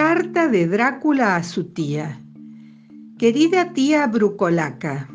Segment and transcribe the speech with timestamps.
[0.00, 2.22] Carta de Drácula a su tía.
[3.18, 5.10] Querida tía Brucolaca,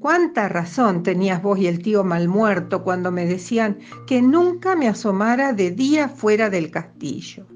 [0.00, 5.54] cuánta razón tenías vos y el tío Malmuerto cuando me decían que nunca me asomara
[5.54, 7.46] de día fuera del castillo.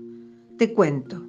[0.56, 1.26] Te cuento.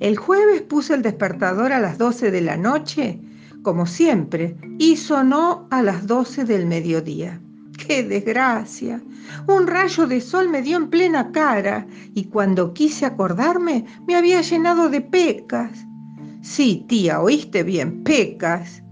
[0.00, 3.20] El jueves puse el despertador a las 12 de la noche,
[3.62, 7.38] como siempre, y sonó a las 12 del mediodía.
[7.86, 9.02] ¡Qué desgracia!
[9.46, 14.40] Un rayo de sol me dio en plena cara y cuando quise acordarme me había
[14.40, 15.86] llenado de pecas.
[16.42, 18.82] Sí, tía, oíste bien, pecas.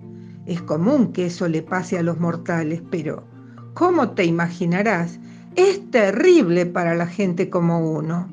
[0.46, 3.26] Es común que eso le pase a los mortales, pero,
[3.74, 5.20] ¿cómo te imaginarás?
[5.54, 8.28] Es terrible para la gente como uno.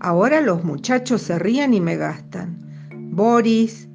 [0.00, 2.58] Ahora los muchachos se ríen y me gastan.
[3.10, 3.88] Boris,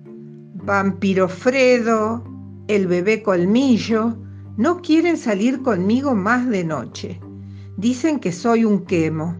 [0.53, 2.23] Vampiro Fredo,
[2.67, 4.17] el bebé colmillo,
[4.57, 7.19] no quieren salir conmigo más de noche.
[7.77, 9.35] Dicen que soy un quemo.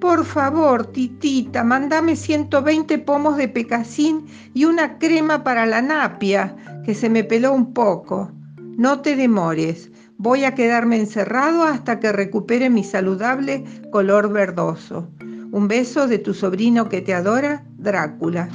[0.00, 6.94] Por favor, titita, mandame 120 pomos de pecasín y una crema para la napia, que
[6.94, 8.30] se me peló un poco.
[8.76, 15.10] No te demores, voy a quedarme encerrado hasta que recupere mi saludable color verdoso.
[15.50, 18.48] Un beso de tu sobrino que te adora, Drácula.